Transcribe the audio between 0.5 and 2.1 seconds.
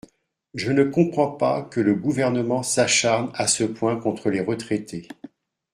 Je ne comprends pas que le